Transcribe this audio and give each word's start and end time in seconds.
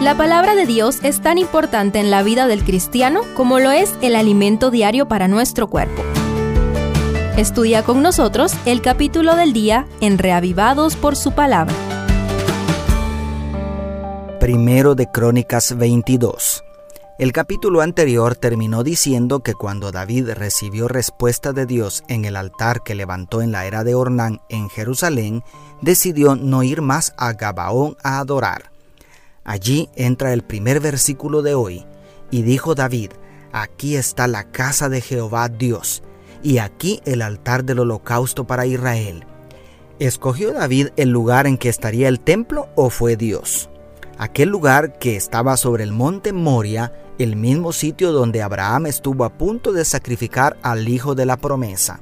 La 0.00 0.14
palabra 0.14 0.54
de 0.54 0.66
Dios 0.66 0.98
es 1.02 1.22
tan 1.22 1.38
importante 1.38 1.98
en 1.98 2.10
la 2.10 2.22
vida 2.22 2.46
del 2.46 2.64
cristiano 2.64 3.22
como 3.34 3.58
lo 3.60 3.70
es 3.70 3.94
el 4.02 4.14
alimento 4.14 4.70
diario 4.70 5.08
para 5.08 5.26
nuestro 5.26 5.68
cuerpo. 5.68 6.02
Estudia 7.38 7.82
con 7.82 8.02
nosotros 8.02 8.52
el 8.66 8.82
capítulo 8.82 9.36
del 9.36 9.54
día 9.54 9.86
en 10.02 10.18
Reavivados 10.18 10.96
por 10.96 11.16
su 11.16 11.32
palabra. 11.32 11.74
Primero 14.38 14.94
de 14.94 15.10
Crónicas 15.10 15.76
22. 15.78 16.62
El 17.18 17.32
capítulo 17.32 17.80
anterior 17.80 18.36
terminó 18.36 18.84
diciendo 18.84 19.40
que 19.40 19.54
cuando 19.54 19.92
David 19.92 20.32
recibió 20.32 20.88
respuesta 20.88 21.54
de 21.54 21.64
Dios 21.64 22.04
en 22.06 22.26
el 22.26 22.36
altar 22.36 22.82
que 22.84 22.94
levantó 22.94 23.40
en 23.40 23.50
la 23.50 23.64
era 23.64 23.82
de 23.82 23.94
Ornán 23.94 24.42
en 24.50 24.68
Jerusalén, 24.68 25.42
decidió 25.80 26.36
no 26.36 26.62
ir 26.62 26.82
más 26.82 27.14
a 27.16 27.32
Gabaón 27.32 27.96
a 28.02 28.18
adorar. 28.18 28.75
Allí 29.46 29.88
entra 29.94 30.32
el 30.32 30.42
primer 30.42 30.80
versículo 30.80 31.40
de 31.40 31.54
hoy, 31.54 31.86
y 32.32 32.42
dijo 32.42 32.74
David, 32.74 33.12
aquí 33.52 33.94
está 33.94 34.26
la 34.26 34.50
casa 34.50 34.88
de 34.88 35.00
Jehová 35.00 35.48
Dios, 35.48 36.02
y 36.42 36.58
aquí 36.58 37.00
el 37.04 37.22
altar 37.22 37.64
del 37.64 37.78
holocausto 37.78 38.44
para 38.44 38.66
Israel. 38.66 39.24
¿Escogió 40.00 40.52
David 40.52 40.88
el 40.96 41.10
lugar 41.10 41.46
en 41.46 41.58
que 41.58 41.68
estaría 41.68 42.08
el 42.08 42.18
templo 42.18 42.68
o 42.74 42.90
fue 42.90 43.16
Dios? 43.16 43.70
Aquel 44.18 44.48
lugar 44.48 44.98
que 44.98 45.14
estaba 45.14 45.56
sobre 45.56 45.84
el 45.84 45.92
monte 45.92 46.32
Moria 46.32 46.92
el 47.18 47.36
mismo 47.36 47.72
sitio 47.72 48.12
donde 48.12 48.42
Abraham 48.42 48.86
estuvo 48.86 49.24
a 49.24 49.38
punto 49.38 49.72
de 49.72 49.84
sacrificar 49.84 50.58
al 50.62 50.88
hijo 50.88 51.14
de 51.14 51.24
la 51.24 51.36
promesa. 51.36 52.00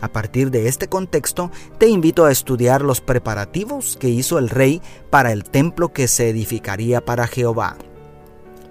A 0.00 0.08
partir 0.08 0.50
de 0.50 0.68
este 0.68 0.88
contexto, 0.88 1.50
te 1.78 1.88
invito 1.88 2.24
a 2.24 2.30
estudiar 2.30 2.82
los 2.82 3.00
preparativos 3.00 3.96
que 3.96 4.08
hizo 4.08 4.38
el 4.38 4.48
rey 4.48 4.80
para 5.10 5.32
el 5.32 5.44
templo 5.44 5.92
que 5.92 6.06
se 6.06 6.28
edificaría 6.28 7.04
para 7.04 7.26
Jehová. 7.26 7.76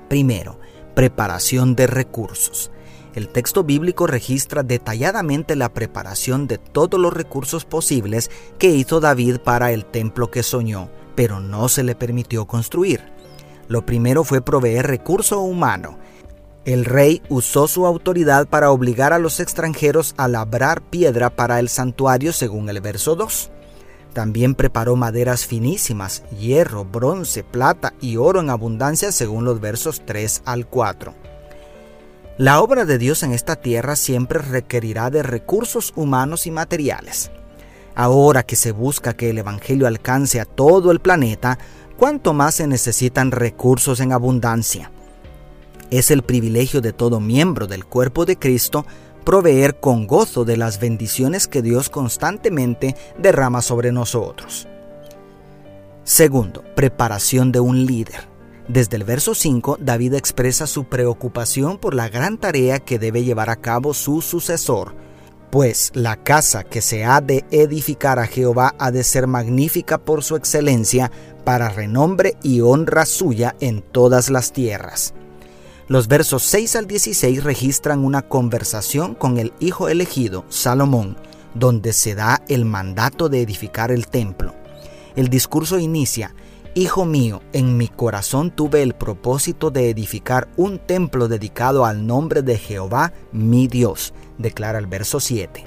Primero, 0.08 0.60
preparación 0.96 1.76
de 1.76 1.88
recursos. 1.88 2.72
El 3.14 3.30
texto 3.30 3.64
bíblico 3.64 4.08
registra 4.08 4.64
detalladamente 4.64 5.56
la 5.56 5.74
preparación 5.74 6.48
de 6.48 6.60
todos 6.60 7.00
los 7.00 7.12
recursos 7.12 7.66
posibles 7.66 8.30
que 8.58 8.70
hizo 8.70 9.00
David 9.00 9.40
para 9.40 9.72
el 9.72 9.86
templo 9.86 10.30
que 10.30 10.44
soñó, 10.44 10.90
pero 11.16 11.40
no 11.40 11.68
se 11.68 11.84
le 11.84 11.96
permitió 11.96 12.46
construir. 12.46 13.02
Lo 13.68 13.86
primero 13.86 14.24
fue 14.24 14.42
proveer 14.42 14.88
recurso 14.88 15.42
humano. 15.42 15.98
El 16.68 16.84
rey 16.84 17.22
usó 17.30 17.66
su 17.70 17.86
autoridad 17.86 18.46
para 18.46 18.72
obligar 18.72 19.14
a 19.14 19.20
los 19.20 19.40
extranjeros 19.40 20.14
a 20.18 20.28
labrar 20.28 20.82
piedra 20.82 21.30
para 21.30 21.62
el 21.62 21.70
santuario 21.70 22.34
según 22.34 22.68
el 22.68 22.82
verso 22.82 23.16
2. 23.16 23.52
También 24.12 24.54
preparó 24.54 24.98
maderas 24.98 25.46
finísimas, 25.46 26.24
hierro, 26.38 26.84
bronce, 26.84 27.46
plata 27.46 27.94
y 28.02 28.18
oro 28.18 28.42
en 28.42 28.50
abundancia 28.50 29.14
según 29.14 29.46
los 29.46 29.62
versos 29.62 30.02
3 30.06 30.42
al 30.44 30.68
4. 30.68 31.14
La 32.38 32.60
obra 32.60 32.84
de 32.84 32.98
Dios 32.98 33.24
en 33.24 33.32
esta 33.32 33.56
tierra 33.56 33.96
siempre 33.96 34.40
requerirá 34.40 35.10
de 35.10 35.24
recursos 35.24 35.94
humanos 35.96 36.48
y 36.48 36.52
materiales. 36.52 37.32
Ahora 37.96 38.44
que 38.44 38.58
se 38.58 38.74
busca 38.74 39.14
que 39.14 39.30
el 39.30 39.38
Evangelio 39.38 39.88
alcance 39.88 40.42
a 40.42 40.46
todo 40.46 40.92
el 40.92 41.00
planeta, 41.00 41.60
cuánto 41.96 42.34
más 42.34 42.56
se 42.56 42.68
necesitan 42.68 43.32
recursos 43.32 44.02
en 44.02 44.12
abundancia. 44.12 44.92
Es 45.90 46.12
el 46.12 46.24
privilegio 46.24 46.82
de 46.82 46.94
todo 46.94 47.20
miembro 47.20 47.68
del 47.68 47.86
cuerpo 47.86 48.26
de 48.26 48.38
Cristo 48.38 48.86
proveer 49.24 49.80
con 49.80 50.08
gozo 50.08 50.46
de 50.46 50.58
las 50.58 50.80
bendiciones 50.80 51.48
que 51.48 51.62
Dios 51.62 51.90
constantemente 51.90 52.96
derrama 53.18 53.62
sobre 53.62 53.92
nosotros. 53.92 54.68
Segundo, 56.04 56.64
preparación 56.76 57.52
de 57.52 57.60
un 57.60 57.86
líder. 57.86 58.28
Desde 58.68 58.98
el 58.98 59.04
verso 59.04 59.34
5, 59.34 59.80
David 59.82 60.14
expresa 60.14 60.68
su 60.68 60.86
preocupación 60.86 61.78
por 61.78 61.94
la 61.94 62.10
gran 62.10 62.38
tarea 62.38 62.80
que 62.80 63.00
debe 63.00 63.24
llevar 63.24 63.50
a 63.50 63.58
cabo 63.58 63.94
su 63.94 64.22
sucesor, 64.22 64.96
pues 65.52 65.92
la 65.94 66.18
casa 66.18 66.64
que 66.64 66.82
se 66.82 67.06
ha 67.06 67.22
de 67.22 67.46
edificar 67.52 68.20
a 68.20 68.28
Jehová 68.28 68.76
ha 68.80 68.92
de 68.92 69.04
ser 69.04 69.28
magnífica 69.28 69.98
por 69.98 70.24
su 70.24 70.36
excelencia, 70.36 71.12
para 71.46 71.70
renombre 71.70 72.36
y 72.44 72.60
honra 72.60 73.06
suya 73.06 73.56
en 73.62 73.82
todas 73.82 74.30
las 74.30 74.52
tierras. 74.52 75.14
Los 75.88 76.10
versos 76.10 76.44
6 76.44 76.76
al 76.76 76.88
16 76.88 77.46
registran 77.46 78.04
una 78.04 78.22
conversación 78.22 79.16
con 79.16 79.38
el 79.38 79.54
hijo 79.62 79.88
elegido, 79.88 80.44
Salomón, 80.50 81.16
donde 81.54 81.94
se 81.94 82.14
da 82.14 82.44
el 82.50 82.66
mandato 82.66 83.30
de 83.30 83.42
edificar 83.42 83.92
el 83.92 84.08
templo. 84.08 84.54
El 85.16 85.30
discurso 85.30 85.80
inicia, 85.80 86.36
Hijo 86.76 87.06
mío, 87.06 87.42
en 87.54 87.76
mi 87.76 87.88
corazón 87.88 88.52
tuve 88.52 88.84
el 88.84 88.94
propósito 88.94 89.72
de 89.72 89.90
edificar 89.90 90.48
un 90.58 90.78
templo 90.78 91.28
dedicado 91.28 91.86
al 91.86 92.06
nombre 92.06 92.44
de 92.44 92.60
Jehová, 92.60 93.14
mi 93.32 93.68
Dios, 93.68 94.14
declara 94.38 94.78
el 94.78 94.86
verso 94.86 95.20
7. 95.20 95.64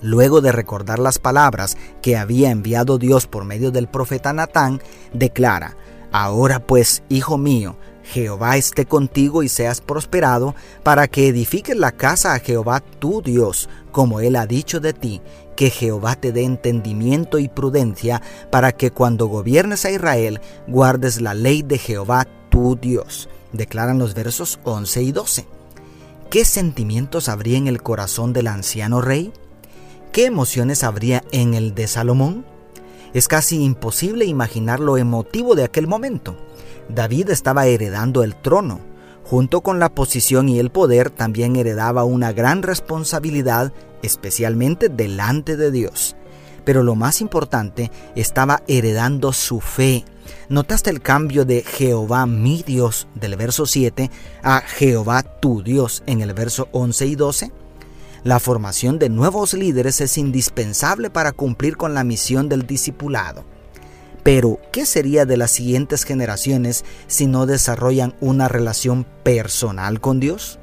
Luego 0.00 0.40
de 0.40 0.50
recordar 0.50 0.98
las 0.98 1.18
palabras 1.18 1.76
que 2.00 2.16
había 2.16 2.50
enviado 2.50 2.96
Dios 2.96 3.26
por 3.26 3.44
medio 3.44 3.70
del 3.70 3.86
profeta 3.88 4.32
Natán, 4.32 4.80
declara, 5.12 5.76
Ahora 6.10 6.64
pues, 6.64 7.02
hijo 7.10 7.36
mío, 7.36 7.76
Jehová 8.04 8.56
esté 8.56 8.84
contigo 8.84 9.42
y 9.42 9.48
seas 9.48 9.80
prosperado, 9.80 10.54
para 10.82 11.08
que 11.08 11.28
edifiques 11.28 11.76
la 11.76 11.92
casa 11.92 12.34
a 12.34 12.38
Jehová 12.38 12.80
tu 12.80 13.22
Dios, 13.22 13.68
como 13.92 14.20
él 14.20 14.36
ha 14.36 14.46
dicho 14.46 14.78
de 14.78 14.92
ti, 14.92 15.22
que 15.56 15.70
Jehová 15.70 16.14
te 16.16 16.30
dé 16.30 16.44
entendimiento 16.44 17.38
y 17.38 17.48
prudencia, 17.48 18.20
para 18.50 18.72
que 18.72 18.90
cuando 18.90 19.26
gobiernes 19.26 19.84
a 19.84 19.90
Israel 19.90 20.40
guardes 20.68 21.20
la 21.20 21.34
ley 21.34 21.62
de 21.62 21.78
Jehová 21.78 22.26
tu 22.50 22.76
Dios. 22.76 23.28
Declaran 23.52 23.98
los 23.98 24.14
versos 24.14 24.60
11 24.64 25.02
y 25.02 25.12
12. 25.12 25.46
¿Qué 26.30 26.44
sentimientos 26.44 27.28
habría 27.28 27.56
en 27.56 27.68
el 27.68 27.82
corazón 27.82 28.32
del 28.32 28.48
anciano 28.48 29.00
rey? 29.00 29.32
¿Qué 30.12 30.26
emociones 30.26 30.84
habría 30.84 31.22
en 31.32 31.54
el 31.54 31.74
de 31.74 31.86
Salomón? 31.86 32.44
Es 33.14 33.28
casi 33.28 33.62
imposible 33.62 34.24
imaginar 34.24 34.80
lo 34.80 34.98
emotivo 34.98 35.54
de 35.54 35.64
aquel 35.64 35.86
momento. 35.86 36.36
David 36.88 37.30
estaba 37.30 37.66
heredando 37.66 38.22
el 38.22 38.34
trono. 38.34 38.80
Junto 39.24 39.62
con 39.62 39.78
la 39.78 39.88
posición 39.88 40.48
y 40.48 40.58
el 40.58 40.70
poder 40.70 41.08
también 41.08 41.56
heredaba 41.56 42.04
una 42.04 42.32
gran 42.32 42.62
responsabilidad, 42.62 43.72
especialmente 44.02 44.90
delante 44.90 45.56
de 45.56 45.70
Dios. 45.70 46.14
Pero 46.64 46.82
lo 46.82 46.94
más 46.94 47.20
importante, 47.20 47.90
estaba 48.16 48.62
heredando 48.68 49.32
su 49.32 49.60
fe. 49.60 50.04
¿Notaste 50.48 50.90
el 50.90 51.00
cambio 51.00 51.44
de 51.44 51.62
Jehová 51.62 52.26
mi 52.26 52.62
Dios 52.62 53.08
del 53.14 53.36
verso 53.36 53.66
7 53.66 54.10
a 54.42 54.60
Jehová 54.60 55.22
tu 55.22 55.62
Dios 55.62 56.02
en 56.06 56.20
el 56.20 56.34
verso 56.34 56.68
11 56.72 57.06
y 57.06 57.14
12? 57.14 57.52
La 58.24 58.40
formación 58.40 58.98
de 58.98 59.10
nuevos 59.10 59.52
líderes 59.52 60.00
es 60.00 60.16
indispensable 60.16 61.10
para 61.10 61.32
cumplir 61.32 61.76
con 61.76 61.92
la 61.92 62.04
misión 62.04 62.48
del 62.48 62.66
discipulado. 62.66 63.44
Pero, 64.24 64.58
¿qué 64.72 64.86
sería 64.86 65.26
de 65.26 65.36
las 65.36 65.50
siguientes 65.50 66.04
generaciones 66.04 66.84
si 67.06 67.26
no 67.26 67.44
desarrollan 67.44 68.16
una 68.20 68.48
relación 68.48 69.06
personal 69.22 70.00
con 70.00 70.18
Dios? 70.18 70.58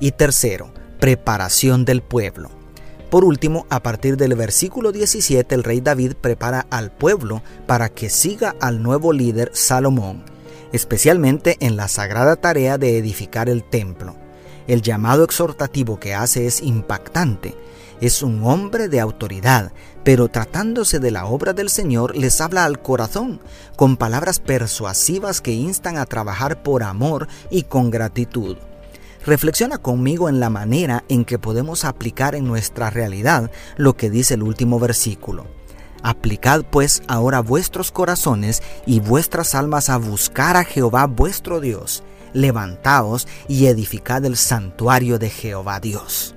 Y 0.00 0.10
tercero, 0.10 0.72
preparación 0.98 1.84
del 1.84 2.02
pueblo. 2.02 2.50
Por 3.08 3.24
último, 3.24 3.66
a 3.70 3.84
partir 3.84 4.16
del 4.16 4.34
versículo 4.34 4.90
17, 4.90 5.54
el 5.54 5.62
rey 5.62 5.80
David 5.80 6.14
prepara 6.20 6.66
al 6.70 6.90
pueblo 6.90 7.40
para 7.68 7.88
que 7.88 8.10
siga 8.10 8.56
al 8.60 8.82
nuevo 8.82 9.12
líder 9.12 9.52
Salomón, 9.54 10.24
especialmente 10.72 11.56
en 11.60 11.76
la 11.76 11.86
sagrada 11.86 12.34
tarea 12.34 12.78
de 12.78 12.98
edificar 12.98 13.48
el 13.48 13.62
templo. 13.62 14.16
El 14.66 14.82
llamado 14.82 15.22
exhortativo 15.22 16.00
que 16.00 16.14
hace 16.14 16.46
es 16.46 16.60
impactante 16.62 17.54
es 18.00 18.22
un 18.22 18.44
hombre 18.44 18.88
de 18.88 19.00
autoridad, 19.00 19.72
pero 20.04 20.28
tratándose 20.28 21.00
de 21.00 21.10
la 21.10 21.26
obra 21.26 21.52
del 21.52 21.68
Señor 21.68 22.16
les 22.16 22.40
habla 22.40 22.64
al 22.64 22.80
corazón, 22.80 23.40
con 23.76 23.96
palabras 23.96 24.38
persuasivas 24.40 25.40
que 25.40 25.52
instan 25.52 25.98
a 25.98 26.06
trabajar 26.06 26.62
por 26.62 26.82
amor 26.82 27.28
y 27.50 27.62
con 27.62 27.90
gratitud. 27.90 28.56
Reflexiona 29.26 29.78
conmigo 29.78 30.28
en 30.28 30.40
la 30.40 30.48
manera 30.48 31.04
en 31.08 31.24
que 31.24 31.38
podemos 31.38 31.84
aplicar 31.84 32.34
en 32.34 32.46
nuestra 32.46 32.90
realidad 32.90 33.50
lo 33.76 33.96
que 33.96 34.10
dice 34.10 34.34
el 34.34 34.42
último 34.42 34.78
versículo. 34.78 35.46
Aplicad 36.02 36.64
pues 36.70 37.02
ahora 37.08 37.40
vuestros 37.40 37.90
corazones 37.90 38.62
y 38.86 39.00
vuestras 39.00 39.54
almas 39.54 39.90
a 39.90 39.98
buscar 39.98 40.56
a 40.56 40.64
Jehová 40.64 41.06
vuestro 41.06 41.60
Dios. 41.60 42.04
Levantaos 42.32 43.26
y 43.48 43.66
edificad 43.66 44.24
el 44.24 44.36
santuario 44.36 45.18
de 45.18 45.30
Jehová 45.30 45.80
Dios. 45.80 46.36